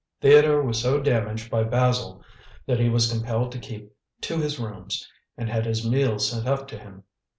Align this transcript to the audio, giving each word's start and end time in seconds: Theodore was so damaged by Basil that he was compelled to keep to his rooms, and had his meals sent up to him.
Theodore 0.19 0.63
was 0.63 0.81
so 0.81 0.99
damaged 0.99 1.51
by 1.51 1.63
Basil 1.63 2.23
that 2.65 2.79
he 2.79 2.89
was 2.89 3.11
compelled 3.11 3.51
to 3.51 3.59
keep 3.59 3.91
to 4.21 4.39
his 4.39 4.59
rooms, 4.59 5.07
and 5.37 5.47
had 5.47 5.67
his 5.67 5.87
meals 5.87 6.27
sent 6.31 6.47
up 6.47 6.67
to 6.69 6.77
him. 6.79 7.03